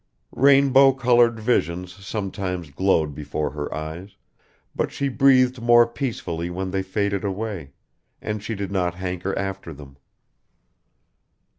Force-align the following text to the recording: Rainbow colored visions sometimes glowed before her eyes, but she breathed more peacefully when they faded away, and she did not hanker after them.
Rainbow 0.35 0.93
colored 0.93 1.39
visions 1.39 1.93
sometimes 1.93 2.71
glowed 2.71 3.13
before 3.13 3.51
her 3.51 3.71
eyes, 3.71 4.15
but 4.75 4.91
she 4.91 5.09
breathed 5.09 5.61
more 5.61 5.85
peacefully 5.85 6.49
when 6.49 6.71
they 6.71 6.81
faded 6.81 7.23
away, 7.23 7.71
and 8.19 8.41
she 8.41 8.55
did 8.55 8.71
not 8.71 8.95
hanker 8.95 9.37
after 9.37 9.71
them. 9.71 9.97